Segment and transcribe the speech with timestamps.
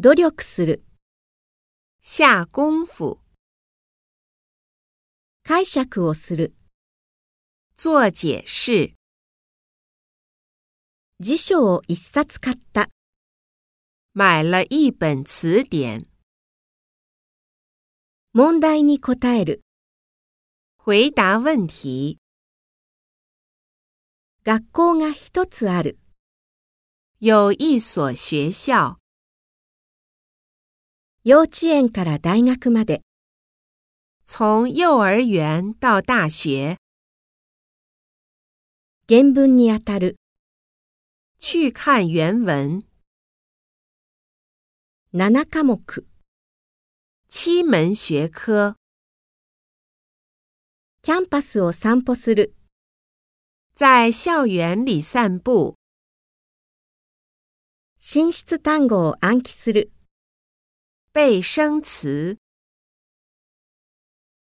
[0.00, 0.84] 努力する、
[2.00, 3.20] 下功夫，
[5.42, 6.54] 解釈をする、
[7.74, 8.94] 做解释，
[11.18, 12.90] 辞書を一冊買った、
[14.14, 16.06] 买了一本词典，
[18.32, 19.62] 問題に答える、
[20.78, 22.18] 回答问题，
[24.44, 25.98] 学校が一つある、
[27.18, 28.97] 有一所学校，
[31.28, 33.02] 幼稚園から大学まで、
[34.24, 36.78] 从幼儿园到大学，
[39.06, 40.16] 原文にあたる、
[41.38, 42.82] 去看原文
[45.12, 46.06] ，7科目、
[47.28, 48.76] 七门学科，
[51.02, 52.54] キャンパスを散歩する、
[53.74, 55.74] 在校园里散步，
[57.98, 59.92] 進出単語を暗記する、
[61.12, 62.38] 背生词。